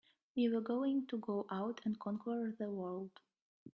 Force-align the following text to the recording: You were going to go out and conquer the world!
You 0.33 0.55
were 0.55 0.61
going 0.61 1.05
to 1.09 1.19
go 1.19 1.45
out 1.51 1.81
and 1.85 1.99
conquer 1.99 2.55
the 2.57 2.71
world! 2.71 3.11